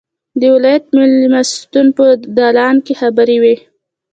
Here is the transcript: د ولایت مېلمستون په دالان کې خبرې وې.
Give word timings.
د 0.39 0.41
ولایت 0.55 0.85
مېلمستون 0.95 1.87
په 1.97 2.05
دالان 2.37 2.75
کې 2.85 2.93
خبرې 3.01 3.37
وې. 3.43 3.55